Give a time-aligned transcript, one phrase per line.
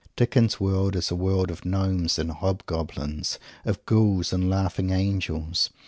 [0.15, 4.89] Dickens' world is a world of gnomes and hob goblins, of ghouls and of laughing
[4.89, 5.69] angels.